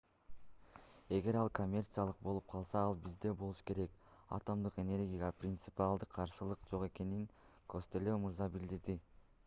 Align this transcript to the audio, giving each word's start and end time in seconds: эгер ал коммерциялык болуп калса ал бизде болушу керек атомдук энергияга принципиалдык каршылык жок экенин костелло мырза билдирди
эгер 1.15 1.35
ал 1.41 1.49
коммерциялык 1.57 2.23
болуп 2.27 2.47
калса 2.53 2.79
ал 2.85 2.95
бизде 3.03 3.33
болушу 3.41 3.67
керек 3.67 3.99
атомдук 4.37 4.79
энергияга 4.85 5.29
принципиалдык 5.43 6.11
каршылык 6.17 6.63
жок 6.73 6.87
экенин 6.89 7.27
костелло 7.75 8.17
мырза 8.25 8.49
билдирди 8.57 8.97